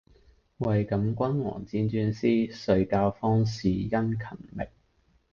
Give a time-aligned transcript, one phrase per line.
[0.57, 4.17] 為感君王輾轉思，遂教方士殷勤
[4.57, 4.69] 覓。